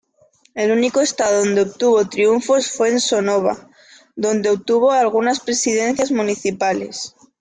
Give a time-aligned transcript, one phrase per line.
[0.55, 3.69] El único estado donde obtuvo triunfos fue en Sonora,
[4.15, 7.13] donde obtuvo algunas Presidencias Municipales.